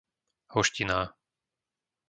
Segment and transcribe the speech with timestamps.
[0.53, 0.99] Hoštiná